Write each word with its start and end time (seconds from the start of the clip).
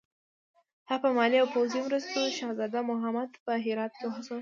هغه 0.89 0.97
په 1.03 1.09
مالي 1.17 1.37
او 1.41 1.47
پوځي 1.55 1.79
مرستو 1.87 2.33
شهزاده 2.37 2.79
محمود 2.89 3.29
په 3.45 3.51
هرات 3.65 3.93
کې 3.99 4.05
وهڅاوه. 4.07 4.39